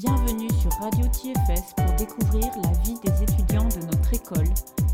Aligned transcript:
Bienvenue 0.00 0.48
sur 0.50 0.70
Radio 0.74 1.06
TFS 1.06 1.74
pour 1.74 1.92
découvrir 1.96 2.46
la 2.62 2.70
vie 2.84 2.94
des 3.02 3.20
étudiants 3.20 3.68
de 3.68 3.84
notre 3.84 4.14
école, 4.14 4.46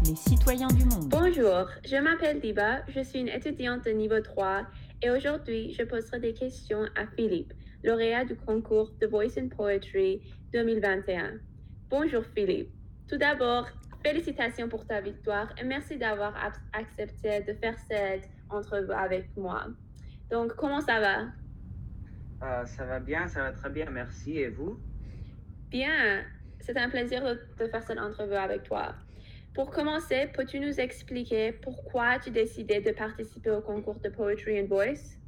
les 0.03 0.15
citoyens 0.15 0.69
du 0.69 0.87
monde. 0.87 1.11
Bonjour, 1.11 1.69
je 1.85 2.03
m'appelle 2.03 2.41
Diba, 2.41 2.79
je 2.89 3.01
suis 3.01 3.21
une 3.21 3.29
étudiante 3.29 3.85
de 3.85 3.91
niveau 3.91 4.19
3 4.19 4.63
et 5.03 5.11
aujourd'hui 5.11 5.75
je 5.75 5.83
poserai 5.83 6.21
des 6.21 6.33
questions 6.33 6.85
à 6.97 7.07
Philippe, 7.17 7.53
lauréat 7.83 8.25
du 8.25 8.35
concours 8.35 8.97
The 8.99 9.05
Voice 9.05 9.37
in 9.37 9.49
Poetry 9.49 10.23
2021. 10.55 11.33
Bonjour 11.91 12.25
Philippe. 12.35 12.71
Tout 13.07 13.19
d'abord, 13.19 13.67
félicitations 14.03 14.71
pour 14.71 14.87
ta 14.87 15.03
victoire 15.03 15.53
et 15.61 15.65
merci 15.65 15.99
d'avoir 15.99 16.33
accepté 16.73 17.43
de 17.43 17.53
faire 17.53 17.77
cette 17.91 18.31
entrevue 18.49 18.93
avec 18.93 19.29
moi. 19.37 19.67
Donc, 20.31 20.55
comment 20.57 20.81
ça 20.81 20.99
va? 20.99 21.25
Euh, 22.43 22.65
ça 22.65 22.87
va 22.87 23.01
bien, 23.01 23.29
ça 23.29 23.43
va 23.43 23.53
très 23.53 23.69
bien, 23.69 23.91
merci. 23.91 24.39
Et 24.39 24.49
vous? 24.49 24.81
Bien, 25.75 26.23
c'est 26.61 26.77
un 26.77 26.89
plaisir 26.89 27.25
de, 27.25 27.67
faire 27.67 27.83
cette 27.83 27.99
entrevue 27.99 28.35
avec 28.35 28.63
toi. 28.63 28.95
Pour 29.55 29.73
commencer, 29.73 30.29
peux-tu 30.33 30.61
nous 30.61 30.79
expliquer 30.79 31.51
pourquoi 31.51 32.21
tu 32.21 32.31
décidé 32.31 32.81
de 32.81 32.93
participer 32.93 33.51
au 33.51 33.61
concours 33.61 33.99
de 33.99 34.09
Poetry 34.09 34.61
and 34.61 34.67
Voice? 34.67 35.19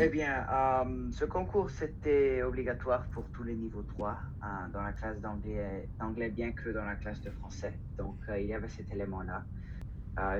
Eh 0.00 0.08
bien, 0.08 0.46
euh, 0.50 1.10
ce 1.12 1.26
concours, 1.26 1.68
c'était 1.68 2.42
obligatoire 2.42 3.06
pour 3.08 3.28
tous 3.32 3.42
les 3.42 3.54
niveaux 3.54 3.82
3 3.82 4.18
hein, 4.40 4.70
dans 4.72 4.80
la 4.80 4.92
classe 4.94 5.20
d'anglais, 5.20 6.30
bien 6.30 6.52
que 6.52 6.70
dans 6.70 6.86
la 6.86 6.94
classe 6.94 7.20
de 7.20 7.30
français. 7.30 7.74
Donc, 7.98 8.16
euh, 8.30 8.40
il 8.40 8.46
y 8.46 8.54
avait 8.54 8.70
cet 8.70 8.90
élément-là. 8.94 9.44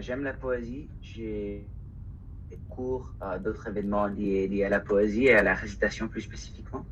j'aime 0.01 0.25
la 0.25 0.33
poésie. 0.33 0.89
J'ai 1.03 1.69
des 2.49 2.59
cours, 2.71 3.13
d'autres 3.41 3.69
événements 3.69 4.07
liés, 4.07 4.65
à 4.65 4.71
la 4.71 4.81
poésie 4.81 5.27
et 5.27 5.35
à 5.35 5.43
la 5.43 5.53
récitation 5.53 6.09
plus 6.09 6.23
spécifiquement. 6.23 6.87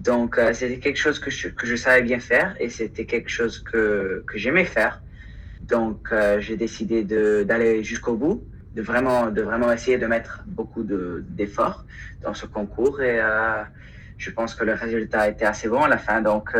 Donc, 0.00 0.38
euh, 0.38 0.52
c'était 0.52 0.78
quelque 0.78 0.96
chose 0.98 1.18
que 1.18 1.30
je, 1.30 1.76
savais 1.76 2.02
bien 2.02 2.20
faire 2.20 2.54
et 2.60 2.68
c'était 2.68 3.04
quelque 3.04 3.28
chose 3.28 3.58
que, 3.58 4.22
que 4.26 4.38
j'aimais 4.38 4.64
faire. 4.64 5.02
Donc, 5.62 6.08
euh, 6.12 6.40
j'ai 6.40 6.56
décidé 6.56 7.02
d'aller 7.44 7.82
jusqu'au 7.82 8.14
bout, 8.14 8.44
de 8.74 8.82
vraiment, 8.82 9.30
de 9.30 9.42
vraiment 9.42 9.72
essayer 9.72 9.98
de 9.98 10.06
mettre 10.06 10.44
beaucoup 10.46 10.84
d'efforts 10.84 11.84
dans 12.22 12.34
ce 12.34 12.46
concours 12.46 13.02
et 13.02 13.18
euh, 13.20 13.64
je 14.18 14.30
pense 14.30 14.54
que 14.54 14.64
le 14.64 14.74
résultat 14.74 15.28
était 15.28 15.44
assez 15.44 15.68
bon 15.68 15.82
à 15.82 15.88
la 15.88 15.98
fin. 15.98 16.22
Donc, 16.22 16.56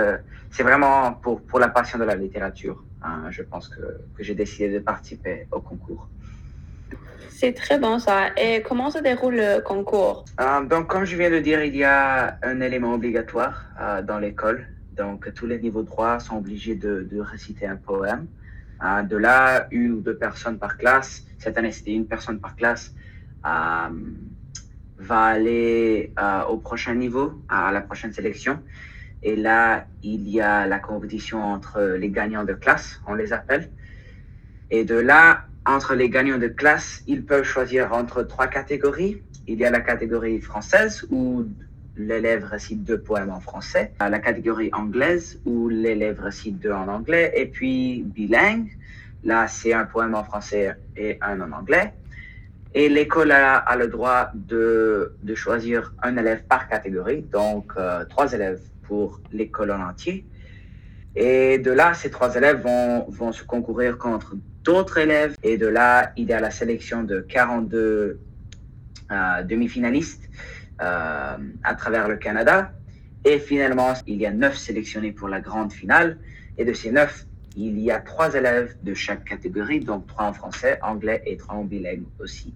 c'est 0.50 0.62
vraiment 0.64 1.12
pour, 1.12 1.40
pour 1.42 1.58
la 1.58 1.68
passion 1.68 1.98
de 1.98 2.04
la 2.04 2.16
littérature. 2.16 2.84
Hein, 3.02 3.30
je 3.30 3.42
pense 3.42 3.68
que, 3.68 3.80
que 4.16 4.22
j'ai 4.22 4.34
décidé 4.34 4.68
de 4.68 4.80
participer 4.80 5.46
au 5.52 5.60
concours. 5.60 6.08
C'est 7.30 7.52
très 7.52 7.78
bon 7.78 7.98
ça. 7.98 8.30
Et 8.36 8.62
comment 8.62 8.90
se 8.90 8.98
déroule 8.98 9.36
le 9.36 9.60
concours? 9.60 10.24
Euh, 10.40 10.64
Donc, 10.64 10.88
comme 10.88 11.04
je 11.04 11.16
viens 11.16 11.30
de 11.30 11.38
dire, 11.38 11.62
il 11.62 11.76
y 11.76 11.84
a 11.84 12.38
un 12.42 12.60
élément 12.60 12.94
obligatoire 12.94 13.66
euh, 13.80 14.02
dans 14.02 14.18
l'école. 14.18 14.66
Donc, 14.96 15.32
tous 15.34 15.46
les 15.46 15.60
niveaux 15.60 15.84
3 15.84 16.18
sont 16.20 16.38
obligés 16.38 16.74
de, 16.74 17.06
réciter 17.20 17.66
un 17.66 17.76
poème. 17.76 18.26
Euh, 18.84 19.02
de 19.02 19.16
là, 19.16 19.68
une 19.70 19.92
ou 19.92 20.00
deux 20.00 20.16
personnes 20.16 20.58
par 20.58 20.76
classe, 20.76 21.24
cette 21.38 21.56
année 21.58 21.72
c'était 21.72 21.92
une 21.92 22.06
personne 22.06 22.40
par 22.40 22.56
classe, 22.56 22.92
va 25.00 25.22
aller 25.22 26.12
au 26.48 26.56
prochain 26.56 26.94
niveau, 26.94 27.40
à 27.48 27.70
la 27.70 27.80
prochaine 27.80 28.12
sélection. 28.12 28.60
Et 29.22 29.36
là, 29.36 29.86
il 30.02 30.28
y 30.28 30.40
a 30.40 30.66
la 30.66 30.78
compétition 30.78 31.42
entre 31.42 31.80
les 31.98 32.10
gagnants 32.10 32.44
de 32.44 32.52
classe, 32.52 33.00
on 33.06 33.14
les 33.14 33.32
appelle. 33.32 33.70
Et 34.70 34.84
de 34.84 34.96
là, 34.96 35.44
entre 35.68 35.94
les 35.94 36.08
gagnants 36.08 36.38
de 36.38 36.48
classe, 36.48 37.02
ils 37.06 37.24
peuvent 37.24 37.44
choisir 37.44 37.92
entre 37.92 38.22
trois 38.22 38.46
catégories. 38.46 39.22
Il 39.46 39.58
y 39.58 39.66
a 39.66 39.70
la 39.70 39.80
catégorie 39.80 40.40
française 40.40 41.06
où 41.10 41.44
l'élève 41.94 42.44
récite 42.44 42.84
deux 42.84 42.98
poèmes 42.98 43.30
en 43.30 43.40
français, 43.40 43.92
la 44.00 44.18
catégorie 44.18 44.70
anglaise 44.72 45.38
où 45.44 45.68
l'élève 45.68 46.20
récite 46.20 46.58
deux 46.58 46.72
en 46.72 46.88
anglais, 46.88 47.32
et 47.36 47.46
puis 47.46 48.02
bilingue, 48.02 48.70
là 49.24 49.46
c'est 49.46 49.74
un 49.74 49.84
poème 49.84 50.14
en 50.14 50.24
français 50.24 50.74
et 50.96 51.18
un 51.20 51.40
en 51.40 51.52
anglais. 51.52 51.92
Et 52.74 52.88
l'école 52.88 53.32
a, 53.32 53.76
le 53.76 53.88
droit 53.88 54.30
de, 54.34 55.12
de, 55.22 55.34
choisir 55.34 55.92
un 56.02 56.16
élève 56.16 56.44
par 56.44 56.68
catégorie, 56.68 57.22
donc 57.22 57.72
euh, 57.76 58.04
trois 58.06 58.32
élèves 58.32 58.60
pour 58.84 59.20
l'école 59.32 59.70
en 59.70 59.80
entier. 59.80 60.24
Et 61.20 61.58
de 61.58 61.72
là, 61.72 61.94
ces 61.94 62.10
trois 62.10 62.36
élèves 62.36 62.60
vont, 62.62 63.04
vont 63.08 63.32
se 63.32 63.42
concourir 63.42 63.98
contre 63.98 64.36
d'autres 64.62 64.98
élèves. 64.98 65.34
Et 65.42 65.58
de 65.58 65.66
là, 65.66 66.12
il 66.16 66.28
y 66.28 66.32
a 66.32 66.38
la 66.38 66.52
sélection 66.52 67.02
de 67.02 67.20
42 67.22 68.20
euh, 69.10 69.42
demi-finalistes 69.42 70.30
euh, 70.80 71.36
à 71.64 71.74
travers 71.74 72.06
le 72.06 72.18
Canada. 72.18 72.70
Et 73.24 73.40
finalement, 73.40 73.94
il 74.06 74.18
y 74.18 74.26
a 74.26 74.30
neuf 74.30 74.56
sélectionnés 74.56 75.10
pour 75.10 75.26
la 75.26 75.40
grande 75.40 75.72
finale. 75.72 76.18
Et 76.56 76.64
de 76.64 76.72
ces 76.72 76.92
neuf, 76.92 77.26
il 77.56 77.80
y 77.80 77.90
a 77.90 77.98
trois 77.98 78.34
élèves 78.34 78.76
de 78.84 78.94
chaque 78.94 79.24
catégorie, 79.24 79.80
donc 79.80 80.06
trois 80.06 80.26
en 80.26 80.32
français, 80.32 80.78
anglais 80.82 81.20
et 81.26 81.36
trois 81.36 81.56
en 81.56 81.64
bilingue 81.64 82.04
aussi. 82.20 82.54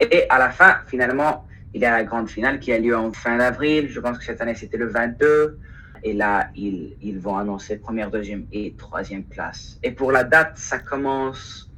Et 0.00 0.24
à 0.30 0.38
la 0.38 0.48
fin, 0.48 0.78
finalement, 0.86 1.46
il 1.74 1.82
y 1.82 1.84
a 1.84 1.90
la 1.90 2.04
grande 2.04 2.30
finale 2.30 2.60
qui 2.60 2.72
a 2.72 2.78
lieu 2.78 2.96
en 2.96 3.12
fin 3.12 3.36
d'avril. 3.36 3.90
Je 3.90 4.00
pense 4.00 4.16
que 4.16 4.24
cette 4.24 4.40
année, 4.40 4.54
c'était 4.54 4.78
le 4.78 4.86
22. 4.86 5.58
Et 6.02 6.12
là, 6.12 6.48
ils, 6.54 6.96
ils, 7.02 7.18
vont 7.18 7.36
annoncer 7.36 7.76
première, 7.76 8.10
deuxième 8.10 8.46
et 8.52 8.74
troisième 8.76 9.24
place. 9.24 9.78
Et 9.82 9.90
pour 9.90 10.12
la 10.12 10.24
date, 10.24 10.56
ça 10.56 10.78
commence 10.78 11.70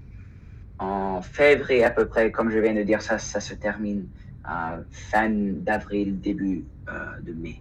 en 0.78 1.22
février 1.22 1.84
à 1.84 1.90
peu 1.90 2.06
près. 2.06 2.30
Comme 2.30 2.50
je 2.50 2.58
viens 2.58 2.74
de 2.74 2.82
dire, 2.82 3.02
ça, 3.02 3.18
ça 3.18 3.40
se 3.40 3.54
termine 3.54 4.06
à 4.44 4.78
fin 4.90 5.30
d'avril, 5.30 6.20
début 6.20 6.64
euh, 6.88 6.92
de 7.22 7.32
mai. 7.32 7.60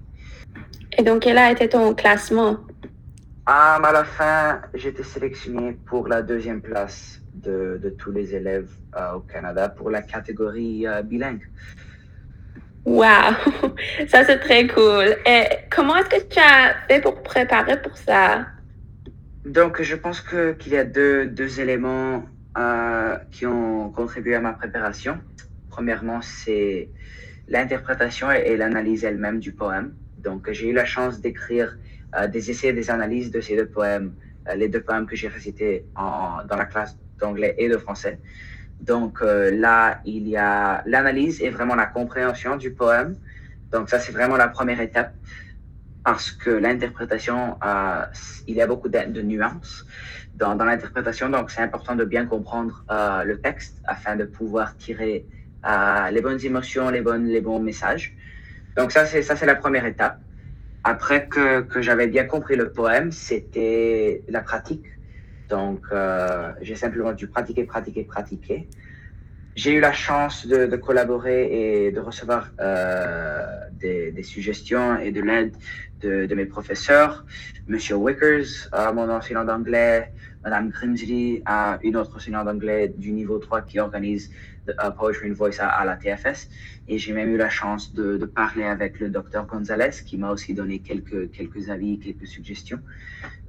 Et 0.97 1.03
donc, 1.03 1.23
quel 1.23 1.37
a 1.37 1.51
été 1.51 1.69
ton 1.69 1.93
classement? 1.93 2.57
Ah, 3.45 3.79
À 3.83 3.91
la 3.91 4.03
fin, 4.03 4.61
j'étais 4.73 5.03
sélectionné 5.03 5.77
pour 5.85 6.07
la 6.07 6.21
deuxième 6.21 6.61
place 6.61 7.21
de, 7.33 7.79
de 7.81 7.89
tous 7.89 8.11
les 8.11 8.35
élèves 8.35 8.69
euh, 8.95 9.13
au 9.13 9.19
Canada 9.21 9.69
pour 9.69 9.89
la 9.89 10.01
catégorie 10.01 10.85
euh, 10.87 11.01
bilingue. 11.01 11.47
Wow, 13.01 13.33
ça 14.09 14.23
c'est 14.25 14.37
très 14.37 14.67
cool. 14.67 15.15
Et 15.25 15.45
comment 15.71 15.95
est-ce 15.97 16.09
que 16.09 16.33
tu 16.33 16.39
as 16.39 16.75
fait 16.87 17.01
pour 17.01 17.23
préparer 17.23 17.81
pour 17.81 17.97
ça? 17.97 18.45
Donc, 19.43 19.81
je 19.81 19.95
pense 19.95 20.21
qu'il 20.21 20.71
y 20.71 20.77
a 20.77 20.83
deux, 20.83 21.25
deux 21.25 21.59
éléments 21.59 22.23
euh, 22.59 23.17
qui 23.31 23.47
ont 23.47 23.89
contribué 23.89 24.35
à 24.35 24.39
ma 24.39 24.53
préparation. 24.53 25.17
Premièrement, 25.71 26.21
c'est 26.21 26.89
l'interprétation 27.47 28.29
et, 28.31 28.55
l'analyse 28.55 29.03
elle-même 29.03 29.39
du 29.39 29.51
poème. 29.51 29.95
Donc, 30.19 30.51
j'ai 30.51 30.69
eu 30.69 30.73
la 30.73 30.85
chance 30.85 31.21
d'écrire 31.21 31.75
euh, 32.15 32.27
des 32.27 32.51
essais 32.51 32.67
et 32.67 32.73
des 32.73 32.91
analyses 32.91 33.31
de 33.31 33.41
ces 33.41 33.55
deux 33.55 33.65
poèmes, 33.65 34.13
euh, 34.47 34.53
les 34.53 34.67
deux 34.67 34.81
poèmes 34.81 35.07
que 35.07 35.15
j'ai 35.15 35.27
récités 35.27 35.85
dans 35.95 36.55
la 36.55 36.65
classe 36.65 36.95
d'anglais 37.17 37.55
et 37.57 37.67
de 37.67 37.77
français. 37.77 38.19
Donc 38.81 39.21
euh, 39.21 39.51
là, 39.51 40.01
il 40.05 40.27
y 40.27 40.37
a 40.37 40.83
l'analyse 40.85 41.41
et 41.41 41.49
vraiment 41.49 41.75
la 41.75 41.85
compréhension 41.85 42.57
du 42.57 42.71
poème. 42.71 43.15
Donc 43.71 43.89
ça, 43.89 43.99
c'est 43.99 44.11
vraiment 44.11 44.37
la 44.37 44.47
première 44.47 44.81
étape 44.81 45.13
parce 46.03 46.31
que 46.31 46.49
l'interprétation, 46.49 47.57
euh, 47.63 48.03
il 48.47 48.55
y 48.55 48.61
a 48.61 48.65
beaucoup 48.65 48.89
de, 48.89 49.21
nuances 49.21 49.85
dans, 50.35 50.55
l'interprétation. 50.55 51.29
Donc 51.29 51.51
c'est 51.51 51.61
important 51.61 51.95
de 51.95 52.05
bien 52.05 52.25
comprendre 52.25 52.83
euh, 52.89 53.23
le 53.23 53.39
texte 53.39 53.77
afin 53.85 54.15
de 54.15 54.25
pouvoir 54.25 54.75
tirer 54.77 55.25
les 56.11 56.21
bonnes 56.21 56.43
émotions, 56.43 56.89
les, 56.89 57.01
bonnes, 57.01 57.27
les 57.27 57.39
bons 57.39 57.59
messages. 57.59 58.15
Donc 58.75 58.91
ça, 58.91 59.05
c'est 59.05 59.21
ça, 59.21 59.35
c'est 59.35 59.45
la 59.45 59.53
première 59.53 59.85
étape. 59.85 60.19
Après 60.83 61.27
que 61.27 61.81
j'avais 61.81 62.07
bien 62.07 62.23
compris 62.23 62.55
le 62.55 62.71
poème, 62.71 63.11
c'était 63.11 64.23
la 64.27 64.41
pratique. 64.41 64.85
Donc, 65.51 65.83
euh, 65.91 66.53
j'ai 66.61 66.75
simplement 66.75 67.11
dû 67.11 67.27
pratiquer, 67.27 67.65
pratiquer, 67.65 68.05
pratiquer. 68.05 68.69
J'ai 69.55 69.73
eu 69.73 69.81
la 69.81 69.91
chance 69.91 70.47
de, 70.47 70.65
de, 70.65 70.75
collaborer 70.77 71.87
et 71.87 71.91
de 71.91 71.99
recevoir 71.99 72.51
euh, 72.61 73.45
des, 73.73 74.11
des, 74.13 74.23
suggestions 74.23 74.97
et 74.97 75.11
de 75.11 75.21
l'aide 75.21 75.53
de, 75.99 76.25
de, 76.25 76.35
mes 76.35 76.45
professeurs. 76.45 77.25
Monsieur 77.67 77.97
Wickers, 77.97 78.69
euh, 78.73 78.93
mon 78.93 79.09
enseignant 79.09 79.43
d'anglais, 79.43 80.13
Madame 80.45 80.69
Grimsley, 80.69 81.43
euh, 81.49 81.77
une 81.83 81.97
autre 81.97 82.15
enseignante 82.15 82.45
d'anglais 82.45 82.93
du 82.97 83.11
niveau 83.11 83.39
3 83.39 83.63
qui 83.63 83.79
organise 83.79 84.31
uh, 84.69 84.71
Poetry 84.97 85.31
and 85.31 85.33
Voice 85.33 85.59
à, 85.59 85.67
à, 85.67 85.83
la 85.83 85.97
TFS. 85.97 86.49
Et 86.87 86.97
j'ai 86.97 87.11
même 87.11 87.33
eu 87.33 87.37
la 87.37 87.49
chance 87.49 87.93
de, 87.93 88.15
de 88.15 88.25
parler 88.25 88.63
avec 88.63 89.01
le 89.01 89.09
docteur 89.09 89.47
Gonzalez 89.47 89.91
qui 90.05 90.17
m'a 90.17 90.31
aussi 90.31 90.53
donné 90.53 90.79
quelques, 90.79 91.29
quelques 91.31 91.69
avis, 91.69 91.99
quelques 91.99 92.27
suggestions. 92.27 92.79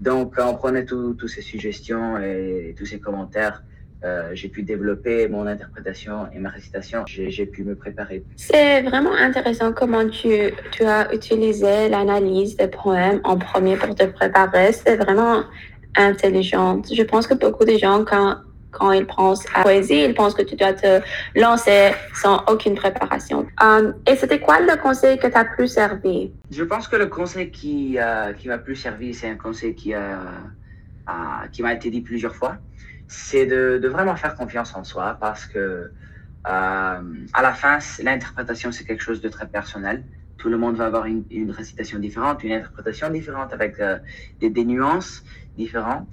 Donc, 0.00 0.36
en 0.40 0.54
prenant 0.54 0.84
toutes 0.84 1.28
ces 1.28 1.42
suggestions 1.42 2.18
et 2.18 2.74
tous 2.76 2.86
ces 2.86 2.98
commentaires, 2.98 3.62
euh, 4.04 4.30
j'ai 4.32 4.48
pu 4.48 4.62
développer 4.62 5.28
mon 5.28 5.46
interprétation 5.46 6.26
et 6.34 6.38
ma 6.38 6.48
récitation. 6.48 7.04
J'ai 7.06 7.46
pu 7.46 7.62
me 7.62 7.76
préparer. 7.76 8.24
C'est 8.36 8.82
vraiment 8.82 9.12
intéressant 9.12 9.72
comment 9.72 10.08
tu, 10.08 10.52
tu 10.72 10.84
as 10.84 11.12
utilisé 11.14 11.88
l'analyse 11.88 12.56
des 12.56 12.66
poèmes 12.66 13.20
en 13.22 13.38
premier 13.38 13.76
pour 13.76 13.94
te 13.94 14.04
préparer. 14.04 14.72
C'est 14.72 14.96
vraiment 14.96 15.44
intelligent. 15.96 16.82
Je 16.92 17.02
pense 17.02 17.26
que 17.26 17.34
beaucoup 17.34 17.64
de 17.64 17.76
gens, 17.76 18.04
quand 18.04 18.36
quand 18.72 18.90
ils 18.90 19.06
pensent 19.06 19.44
à 19.52 19.58
la 19.58 19.64
poésie, 19.64 20.02
ils 20.02 20.14
pensent 20.14 20.34
que 20.34 20.40
tu 20.40 20.56
dois 20.56 20.72
te 20.72 21.02
lancer 21.36 21.90
sans 22.14 22.42
aucune 22.48 22.74
préparation. 22.74 23.46
Euh, 23.62 23.92
et 24.06 24.16
c'était 24.16 24.40
quoi 24.40 24.60
le 24.60 24.80
conseil 24.80 25.18
que 25.18 25.26
t'as 25.26 25.44
plus 25.44 25.68
servi? 25.68 26.32
Je 26.50 26.64
pense 26.64 26.88
que 26.88 26.96
le 26.96 27.06
conseil 27.06 27.50
qui, 27.50 27.98
euh, 27.98 28.32
qui 28.32 28.48
m'a 28.48 28.56
plus 28.56 28.76
servi, 28.76 29.12
c'est 29.12 29.28
un 29.28 29.36
conseil 29.36 29.74
qui, 29.74 29.92
qui 31.52 31.62
m'a 31.62 31.74
été 31.74 31.90
dit 31.90 32.00
plusieurs 32.00 32.34
fois. 32.34 32.56
C'est 33.12 33.46
de, 33.46 33.78
de, 33.82 33.88
vraiment 33.88 34.16
faire 34.16 34.34
confiance 34.34 34.74
en 34.74 34.84
soi 34.84 35.16
parce 35.20 35.46
que 35.46 35.92
à 36.44 37.00
la 37.40 37.52
fin, 37.52 37.78
l'interprétation, 38.02 38.72
c'est 38.72 38.84
quelque 38.84 39.02
chose 39.02 39.20
de 39.20 39.28
très 39.28 39.46
personnel 39.46 40.02
tout 40.42 40.48
le 40.48 40.58
monde 40.58 40.74
va 40.74 40.86
avoir 40.86 41.06
une, 41.06 41.52
récitation 41.52 42.00
différente, 42.00 42.42
une 42.42 42.52
interprétation 42.52 43.08
différente 43.10 43.52
avec 43.52 43.78
euh, 43.78 43.98
des, 44.40 44.64
nuances 44.64 45.22
différentes. 45.56 46.12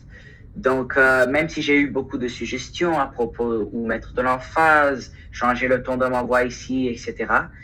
Donc, 0.56 0.98
euh, 0.98 1.25
même 1.28 1.50
si 1.50 1.63
j'ai 1.63 1.80
eu 1.80 1.88
beaucoup 1.88 2.19
de 2.19 2.28
suggestions 2.28 3.00
à 3.00 3.07
propos 3.07 3.68
ou 3.72 3.88
mettre 3.88 4.13
de 4.13 4.22
l'emphase, 4.22 5.12
changer 5.31 5.68
le 5.68 5.81
ton 5.81 5.98
de 5.98 6.06
ma 6.06 6.22
voix 6.22 6.44
ici, 6.44 6.88
etc., 6.90 7.16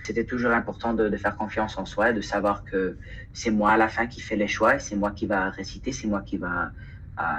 c'était 0.03 0.23
toujours 0.23 0.51
important 0.51 0.93
de, 0.95 1.15
faire 1.17 1.35
confiance 1.37 1.77
en 1.77 1.85
soi, 1.85 2.13
de 2.13 2.21
savoir 2.21 2.63
que 2.65 2.97
c'est 3.31 3.51
moi 3.51 3.73
à 3.73 3.77
la 3.77 3.87
fin 3.87 4.07
qui 4.07 4.21
fais 4.21 4.35
les 4.35 4.47
choix, 4.47 4.79
c'est 4.79 4.95
moi 4.95 5.11
qui 5.11 5.27
va 5.27 5.51
réciter, 5.51 5.91
c'est 5.91 6.07
moi 6.07 6.21
qui 6.25 6.37
va, 6.37 6.55
euh, 6.63 6.65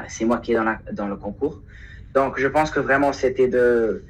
c'est 0.09 0.25
moi 0.25 0.39
qui 0.39 0.53
est 0.53 0.55
dans, 0.55 0.65
la, 0.65 0.79
dans 0.93 1.09
le 1.09 1.17
concours. 1.17 1.63
Donc, 2.15 2.39
je 2.39 2.49
pense 2.49 2.71
que 2.71 2.81
vraiment 2.81 3.13
c'était 3.13 3.49
de 3.49 4.05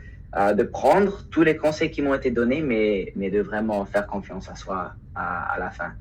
de 0.55 0.65
prendre 0.65 1.25
tous 1.31 1.43
les 1.43 1.57
conseils 1.57 1.91
qui 1.91 2.03
m'ont 2.03 2.13
été 2.13 2.31
donnés, 2.31 2.61
mais, 2.61 3.11
mais 3.17 3.31
de 3.31 3.41
vraiment 3.41 3.87
faire 3.87 4.07
confiance 4.07 4.51
à 4.51 4.55
soi 4.55 4.93
à, 5.15 5.55
à, 5.55 5.59
la 5.59 5.71
fin. 5.71 5.93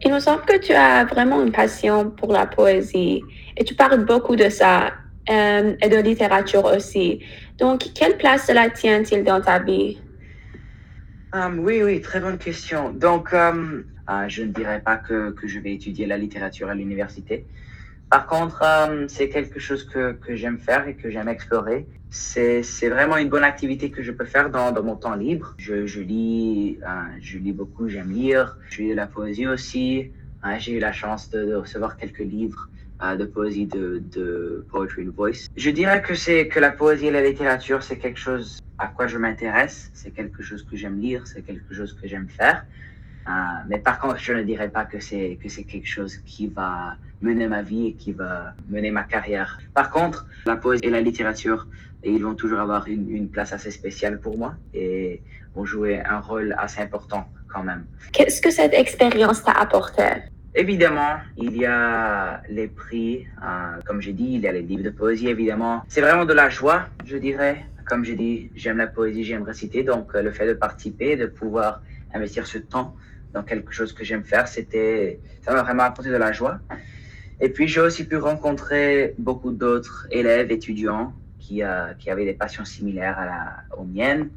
Il 0.00 0.12
me 0.12 0.20
semble 0.20 0.42
que 0.42 0.58
tu 0.58 0.72
as 0.72 1.04
vraiment 1.06 1.42
une 1.42 1.50
passion 1.50 2.10
pour 2.10 2.32
la 2.32 2.46
poésie 2.46 3.20
et 3.56 3.64
tu 3.64 3.74
parles 3.74 4.04
beaucoup 4.04 4.36
de 4.36 4.48
ça 4.48 4.92
euh, 5.30 5.74
et 5.82 5.88
de 5.88 5.96
littérature 5.96 6.64
aussi. 6.66 7.24
Donc, 7.58 7.92
quelle 7.94 8.18
place 8.18 8.46
cela 8.46 8.68
tient-il 8.68 9.24
dans 9.24 9.40
ta 9.40 9.58
vie? 9.58 9.98
Um, 11.32 11.60
oui, 11.60 11.82
oui, 11.82 12.00
très 12.00 12.20
bonne 12.20 12.38
question. 12.38 12.92
Donc, 12.92 13.32
um, 13.32 13.84
je 14.28 14.42
ne 14.42 14.52
dirais 14.52 14.80
pas 14.84 14.96
que, 14.96 15.30
que, 15.30 15.46
je 15.46 15.58
vais 15.58 15.72
étudier 15.74 16.06
la 16.06 16.18
littérature 16.18 16.68
à 16.68 16.74
l'université. 16.74 17.46
Par 18.10 18.26
contre, 18.26 18.62
um, 18.62 19.08
c'est 19.08 19.28
quelque 19.28 19.58
chose 19.58 19.84
que, 19.84 20.12
que 20.12 20.36
j'aime 20.36 20.58
faire 20.58 20.86
et 20.86 20.94
que 20.94 21.10
j'aime 21.10 21.28
explorer 21.28 21.86
c'est 22.14 22.88
vraiment 22.88 23.16
une 23.16 23.28
bonne 23.28 23.44
activité 23.44 23.90
que 23.90 24.02
je 24.02 24.12
peux 24.12 24.24
faire 24.24 24.48
dans, 24.50 24.70
dans 24.70 24.82
mon 24.82 24.94
temps 24.94 25.16
libre. 25.16 25.54
Je, 25.58 25.86
je 25.86 26.00
lis, 26.00 26.78
euh, 26.82 26.86
je 27.20 27.38
lis 27.38 27.52
beaucoup, 27.52 27.88
j'aime 27.88 28.12
lire. 28.12 28.56
Je 28.70 28.82
lis 28.82 28.90
de 28.90 28.94
la 28.94 29.06
poésie 29.06 29.48
aussi. 29.48 30.10
Euh, 30.44 30.54
J'ai 30.58 30.72
eu 30.72 30.78
la 30.78 30.92
chance 30.92 31.28
de, 31.30 31.54
recevoir 31.54 31.96
quelques 31.96 32.20
livres 32.20 32.68
euh, 33.02 33.16
de 33.16 33.24
poésie 33.24 33.66
de, 33.66 34.64
Poetry 34.70 35.02
in 35.06 35.10
Voice. 35.10 35.48
Je 35.56 35.70
dirais 35.70 36.02
que 36.02 36.14
que 36.44 36.60
la 36.60 36.70
poésie 36.70 37.06
et 37.06 37.10
la 37.10 37.22
littérature, 37.22 37.82
c'est 37.82 37.98
quelque 37.98 38.20
chose 38.20 38.60
à 38.78 38.86
quoi 38.86 39.08
je 39.08 39.18
m'intéresse. 39.18 39.90
C'est 39.92 40.12
quelque 40.12 40.42
chose 40.42 40.64
que 40.64 40.76
j'aime 40.76 41.00
lire, 41.00 41.26
c'est 41.26 41.42
quelque 41.42 41.74
chose 41.74 41.94
que 42.00 42.06
j'aime 42.06 42.28
faire. 42.28 42.64
Euh, 43.26 43.30
mais 43.68 43.78
par 43.78 43.98
contre, 44.00 44.18
je 44.18 44.32
ne 44.32 44.42
dirais 44.42 44.68
pas 44.68 44.84
que 44.84 45.00
c'est 45.00 45.38
que 45.42 45.48
c'est 45.48 45.64
quelque 45.64 45.88
chose 45.88 46.18
qui 46.26 46.46
va 46.48 46.96
mener 47.22 47.48
ma 47.48 47.62
vie 47.62 47.86
et 47.88 47.92
qui 47.94 48.12
va 48.12 48.54
mener 48.68 48.90
ma 48.90 49.04
carrière. 49.04 49.58
Par 49.72 49.90
contre, 49.90 50.26
la 50.46 50.56
poésie 50.56 50.84
et 50.84 50.90
la 50.90 51.00
littérature, 51.00 51.66
ils 52.02 52.22
vont 52.22 52.34
toujours 52.34 52.60
avoir 52.60 52.86
une, 52.86 53.08
une 53.10 53.30
place 53.30 53.52
assez 53.52 53.70
spéciale 53.70 54.20
pour 54.20 54.36
moi 54.36 54.54
et 54.74 55.22
vont 55.54 55.64
jouer 55.64 56.02
un 56.04 56.20
rôle 56.20 56.54
assez 56.58 56.80
important 56.82 57.26
quand 57.48 57.62
même. 57.62 57.86
Qu'est-ce 58.12 58.42
que 58.42 58.50
cette 58.50 58.74
expérience 58.74 59.42
t'a 59.42 59.52
apporté? 59.52 60.04
Évidemment, 60.54 61.16
il 61.36 61.56
y 61.56 61.66
a 61.66 62.40
les 62.48 62.68
prix, 62.68 63.26
euh, 63.42 63.80
comme 63.84 64.00
j'ai 64.00 64.12
dit, 64.12 64.34
il 64.34 64.40
y 64.40 64.46
a 64.46 64.52
les 64.52 64.62
livres 64.62 64.84
de 64.84 64.90
poésie, 64.90 65.28
évidemment. 65.28 65.82
C'est 65.88 66.00
vraiment 66.00 66.24
de 66.24 66.32
la 66.32 66.48
joie, 66.48 66.84
je 67.04 67.16
dirais. 67.16 67.64
Comme 67.86 68.04
j'ai 68.04 68.14
dit, 68.14 68.50
j'aime 68.54 68.76
la 68.76 68.86
poésie, 68.86 69.24
j'aime 69.24 69.42
réciter, 69.42 69.82
donc 69.82 70.14
euh, 70.14 70.22
le 70.22 70.30
fait 70.30 70.46
de 70.46 70.54
participer, 70.54 71.16
de 71.16 71.26
pouvoir 71.26 71.82
investir 72.14 72.46
ce 72.46 72.58
temps 72.58 72.94
dans 73.34 73.42
quelque 73.42 73.72
chose 73.72 73.92
que 73.92 74.04
j'aime 74.04 74.24
faire. 74.24 74.48
C'était, 74.48 75.20
ça 75.42 75.52
m'a 75.52 75.62
vraiment 75.62 75.82
apporté 75.82 76.08
de 76.10 76.16
la 76.16 76.32
joie. 76.32 76.60
Et 77.40 77.48
puis, 77.50 77.68
j'ai 77.68 77.80
aussi 77.80 78.06
pu 78.06 78.16
rencontrer 78.16 79.14
beaucoup 79.18 79.50
d'autres 79.50 80.06
élèves, 80.10 80.50
étudiants 80.52 81.12
qui, 81.40 81.62
euh, 81.62 81.92
qui 81.98 82.08
avaient 82.10 82.24
des 82.24 82.32
passions 82.32 82.64
similaires 82.64 83.18
à 83.18 83.26
la, 83.26 83.76
aux 83.76 83.84
miennes. 83.84 84.30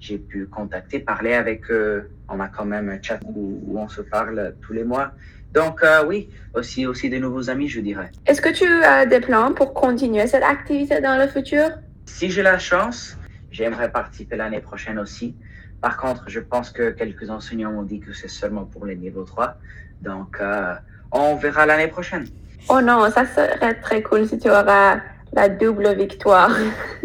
J'ai 0.00 0.18
pu 0.18 0.46
contacter, 0.46 0.98
parler 0.98 1.34
avec 1.34 1.70
eux. 1.70 2.10
On 2.28 2.40
a 2.40 2.48
quand 2.48 2.64
même 2.64 2.88
un 2.88 3.00
chat 3.00 3.20
où, 3.26 3.60
où 3.66 3.78
on 3.78 3.88
se 3.88 4.00
parle 4.00 4.54
tous 4.62 4.72
les 4.72 4.84
mois. 4.84 5.12
Donc, 5.52 5.82
euh, 5.82 6.06
oui, 6.06 6.30
aussi, 6.54 6.86
aussi 6.86 7.10
de 7.10 7.18
nouveaux 7.18 7.50
amis, 7.50 7.68
je 7.68 7.80
dirais. 7.80 8.10
Est-ce 8.24 8.40
que 8.40 8.48
tu 8.48 8.64
as 8.84 9.04
des 9.04 9.20
plans 9.20 9.52
pour 9.52 9.74
continuer 9.74 10.26
cette 10.26 10.42
activité 10.42 11.00
dans 11.00 11.18
le 11.18 11.28
futur? 11.28 11.68
Si 12.06 12.30
j'ai 12.30 12.42
la 12.42 12.58
chance, 12.58 13.18
j'aimerais 13.50 13.90
participer 13.90 14.36
l'année 14.36 14.60
prochaine 14.60 14.98
aussi. 14.98 15.34
Par 15.80 15.96
contre, 15.96 16.24
je 16.28 16.40
pense 16.40 16.70
que 16.70 16.90
quelques 16.90 17.30
enseignants 17.30 17.72
m'ont 17.72 17.82
dit 17.82 18.00
que 18.00 18.12
c'est 18.12 18.28
seulement 18.28 18.64
pour 18.64 18.86
les 18.86 18.96
niveaux 18.96 19.24
3. 19.24 19.56
Donc, 20.02 20.38
euh, 20.40 20.74
on 21.12 21.36
verra 21.36 21.66
l'année 21.66 21.88
prochaine. 21.88 22.26
Oh 22.68 22.80
non, 22.80 23.10
ça 23.10 23.24
serait 23.26 23.74
très 23.80 24.02
cool 24.02 24.26
si 24.26 24.38
tu 24.38 24.50
auras 24.50 25.00
la 25.32 25.48
double 25.48 25.94
victoire. 25.94 26.50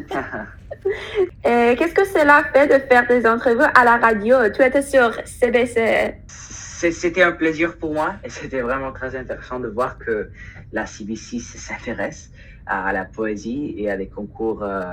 Qu'est-ce 1.43 1.93
que 1.93 2.05
cela 2.05 2.43
fait 2.53 2.67
de 2.67 2.83
faire 2.85 3.07
des 3.07 3.25
entrevues 3.25 3.63
à 3.73 3.83
la 3.83 3.97
radio? 3.97 4.37
Tu 4.53 4.61
étais 4.63 4.81
sur 4.81 5.13
CBC. 5.25 6.15
C'était 6.27 7.23
un 7.23 7.31
plaisir 7.31 7.77
pour 7.77 7.93
moi 7.93 8.15
et 8.23 8.29
c'était 8.29 8.61
vraiment 8.61 8.91
très 8.91 9.15
intéressant 9.15 9.59
de 9.59 9.67
voir 9.67 9.97
que 9.97 10.29
la 10.73 10.85
CBC 10.85 11.39
s'intéresse 11.39 12.31
à 12.65 12.91
la 12.93 13.05
poésie 13.05 13.75
et 13.77 13.89
à 13.89 13.97
des 13.97 14.07
concours 14.07 14.63
euh, 14.63 14.83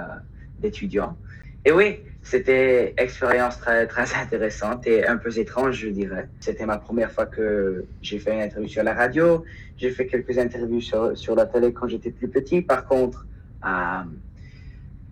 d'étudiants. 0.60 1.16
Et 1.64 1.70
oui, 1.72 2.00
c'était 2.22 2.94
expérience 2.96 3.58
très, 3.58 3.86
très 3.86 4.14
intéressante 4.14 4.86
et 4.86 5.06
un 5.06 5.16
peu 5.16 5.36
étrange, 5.38 5.76
je 5.76 5.88
dirais. 5.88 6.28
C'était 6.40 6.66
ma 6.66 6.78
première 6.78 7.12
fois 7.12 7.26
que 7.26 7.84
j'ai 8.00 8.18
fait 8.18 8.32
une 8.32 8.40
interview 8.40 8.68
sur 8.68 8.82
la 8.82 8.94
radio. 8.94 9.44
J'ai 9.76 9.90
fait 9.90 10.06
quelques 10.06 10.38
interviews 10.38 10.80
sur, 10.80 11.16
sur 11.16 11.34
la 11.34 11.46
télé 11.46 11.72
quand 11.72 11.86
j'étais 11.86 12.10
plus 12.10 12.28
petit. 12.28 12.62
Par 12.62 12.86
contre, 12.86 13.26
euh, 13.64 14.02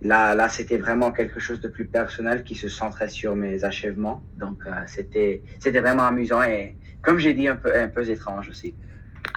là, 0.03 0.35
là 0.35 0.49
c'était 0.49 0.77
vraiment 0.77 1.13
quelque 1.13 1.39
chose 1.39 1.61
de 1.61 1.69
plus 1.69 1.87
personnel 1.87 2.43
qui 2.43 2.57
se 2.57 2.69
centrait 2.69 3.09
sur 3.09 3.37
mes 3.37 3.65
achèvements. 3.65 4.23
Donc, 4.37 4.59
euh, 4.67 4.71
c'était, 4.87 5.43
vraiment 5.81 6.05
amusant 6.05 6.43
et, 6.43 6.77
comme 7.03 7.19
j'ai 7.19 7.35
dit, 7.35 7.47
un 7.47 7.57
peu, 7.57 7.73
un 7.77 7.89
peu 7.89 8.09
étrange 8.09 8.49
aussi. 8.49 8.75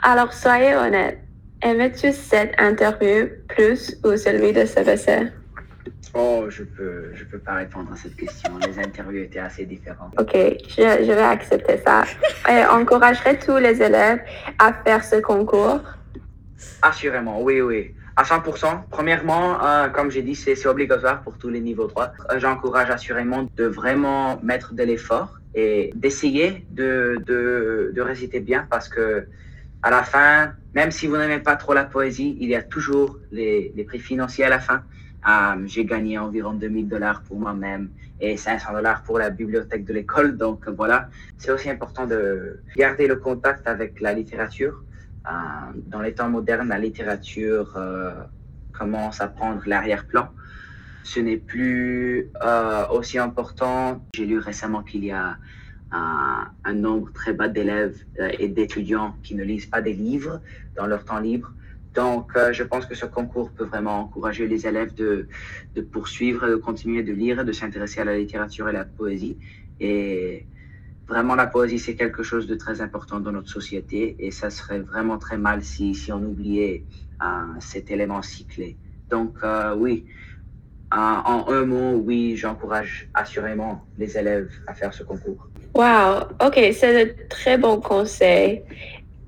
Alors, 0.01 0.33
soyez 0.33 0.75
honnête. 0.75 1.19
Aimais-tu 1.62 2.12
cette 2.12 2.60
interview 2.60 3.30
plus 3.48 3.98
ou 4.04 4.18
celui 4.18 4.51
de 4.51 4.65
CBC? 4.65 5.31
Oh, 6.15 6.45
je 6.50 6.63
peux, 6.63 7.12
je 7.15 7.24
peux 7.24 7.39
pas 7.39 7.56
répondre 7.56 7.92
à 7.92 7.95
cette 7.95 8.15
question. 8.15 8.51
Les 8.60 8.77
interviews 8.80 9.24
étaient 9.24 9.39
assez 9.39 9.65
différentes. 9.65 10.13
Ok, 10.19 10.33
je, 10.36 11.04
je 11.07 11.12
vais 11.12 11.21
accepter 11.24 11.77
ça. 11.83 12.04
Et 12.50 12.63
encouragerais 12.65 13.39
tous 13.39 13.57
les 13.57 13.81
élèves 13.81 14.21
à 14.60 14.74
faire 14.74 15.04
ce 15.04 15.15
concours? 15.15 15.82
Assurément, 16.84 17.41
oui, 17.41 17.62
oui. 17.62 17.96
À 18.15 18.24
100%. 18.24 18.82
Premièrement, 18.91 19.65
euh, 19.65 19.89
comme 19.89 20.12
j'ai 20.12 20.22
dit, 20.22 20.36
c'est 20.36 20.67
obligatoire 20.67 21.24
pour 21.24 21.36
tous 21.39 21.50
les 21.50 21.60
niveaux 21.60 21.88
3. 21.88 22.13
Euh, 22.32 22.39
J'encourage 22.39 22.91
assurément 22.91 23.50
de 23.58 23.65
vraiment 23.65 24.39
mettre 24.43 24.75
de 24.75 24.84
l'effort 24.84 25.39
et 25.55 25.91
d'essayer 25.96 26.63
de, 26.70 27.17
de, 27.25 27.91
de 27.96 28.01
réciter 28.01 28.39
bien 28.39 28.67
parce 28.70 28.88
que 28.88 29.25
à 29.82 29.89
la 29.89 30.03
fin, 30.03 30.53
même 30.75 30.91
si 30.91 31.08
vous 31.08 31.17
n'aimez 31.17 31.39
pas 31.39 31.55
trop 31.55 31.74
la 31.74 31.86
poésie, 31.86 32.38
il 32.39 32.50
y 32.50 32.55
a 32.55 32.62
toujours 32.62 33.17
les, 33.32 33.74
les 33.75 33.84
prix 33.84 34.00
financiers 34.00 34.46
à 34.46 34.50
la 34.50 34.60
fin. 34.60 34.84
Um, 35.25 35.68
j'ai 35.68 35.86
gagné 35.86 36.18
environ 36.18 36.53
2000 36.53 36.89
dollars 36.89 37.22
pour 37.22 37.39
moi-même 37.39 37.89
et 38.20 38.36
500 38.36 38.74
dollars 38.74 39.03
pour 39.03 39.20
la 39.20 39.30
bibliothèque 39.30 39.86
de 39.86 39.94
l'école. 39.94 40.38
Donc 40.38 40.68
voilà, 40.68 41.10
c'est 41.38 41.51
aussi 41.51 41.70
important 41.70 42.06
de 42.08 42.60
garder 42.75 43.08
le 43.08 43.15
contact 43.15 43.68
avec 43.68 44.01
la 44.01 44.13
littérature. 44.13 44.84
Euh, 45.25 45.32
dans 45.88 46.01
les 46.01 46.13
temps 46.13 46.30
modernes, 46.30 46.68
la 46.68 46.77
littérature 46.77 47.74
euh, 47.77 48.12
commence 48.74 49.22
à 49.22 49.27
prendre 49.27 49.62
l'arrière-plan. 49.65 50.30
Ce 51.03 51.20
n'est 51.20 51.38
plus 51.38 52.30
euh, 52.44 52.88
aussi 52.89 53.18
important. 53.18 54.06
J'ai 54.15 54.25
lu 54.25 54.39
récemment 54.39 54.84
qu'il 54.84 55.06
y 55.06 55.12
a 55.12 55.38
un, 55.92 56.48
un 56.65 56.74
nombre 56.74 57.12
très 57.13 57.34
bas 57.34 57.48
d'élèves 57.48 57.98
et 58.39 58.48
d'étudiants 58.48 59.15
qui 59.22 59.36
ne 59.36 59.44
lisent 59.44 59.68
pas 59.68 59.82
des 59.82 59.94
livres 59.94 60.42
dans 60.75 60.88
leur 60.88 61.06
temps 61.06 61.20
libre. 61.20 61.53
Donc, 61.93 62.31
euh, 62.35 62.51
je 62.53 62.63
pense 62.63 62.85
que 62.85 62.95
ce 62.95 63.05
concours 63.05 63.51
peut 63.51 63.65
vraiment 63.65 64.00
encourager 64.01 64.47
les 64.47 64.65
élèves 64.65 64.93
de, 64.95 65.27
poursuivre, 65.91 66.47
de 66.47 66.55
continuer 66.55 67.03
de 67.03 67.13
lire, 67.13 67.45
de 67.45 67.51
s'intéresser 67.51 68.01
à 68.01 68.05
la 68.05 68.17
littérature 68.17 68.67
et 68.67 68.71
à 68.71 68.73
la 68.73 68.85
poésie. 68.85 69.38
Et 69.79 70.45
vraiment, 71.07 71.35
la 71.35 71.45
poésie, 71.45 71.77
c'est 71.77 71.95
quelque 71.95 72.23
chose 72.23 72.47
de 72.47 72.55
très 72.55 72.81
important 72.81 73.19
dans 73.19 73.31
notre 73.31 73.50
société 73.50 74.15
et 74.19 74.31
ça 74.31 74.50
serait 74.50 74.79
vraiment 74.79 75.19
très 75.19 75.38
mal 75.38 75.63
si, 75.63 75.95
on 76.12 76.23
oubliait 76.23 76.83
euh, 77.21 77.25
cet 77.59 77.91
élément 77.91 78.23
cyclé. 78.23 78.75
Donc, 79.09 79.35
euh, 79.43 79.75
oui, 79.75 80.05
en 80.91 81.45
un 81.47 81.65
mot, 81.65 81.95
oui, 81.95 82.35
j'encourage 82.38 83.09
assurément 83.13 83.83
les 83.97 84.17
élèves 84.17 84.51
à 84.67 84.73
faire 84.73 84.93
ce 84.93 85.03
concours. 85.03 85.47
Wow, 85.75 86.27
ok, 86.39 86.59
c'est 86.73 87.05
de 87.05 87.27
très 87.29 87.57
bons 87.57 87.79
conseils. 87.79 88.62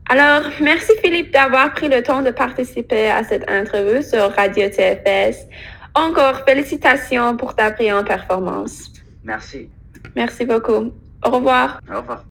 Alors, 0.08 0.52
merci 0.62 0.92
Philippe 1.04 1.34
d'avoir 1.34 1.74
pris 1.74 1.90
le 1.90 2.04
temps 2.04 2.22
de 2.22 2.30
participer 2.30 3.10
à 3.10 3.24
cette 3.24 3.50
interview 3.50 4.02
sur 4.04 4.32
Radio 4.36 4.70
TFS. 4.70 5.48
Encore 5.96 6.44
félicitations 6.46 7.38
pour 7.38 7.56
ta 7.56 7.72
brillante 7.72 8.06
performance. 8.06 8.92
Merci. 9.24 9.70
Merci 10.16 10.46
beaucoup. 10.46 10.92
Au 11.24 11.30
revoir. 11.32 11.80
Au 11.92 11.98
revoir. 11.98 12.26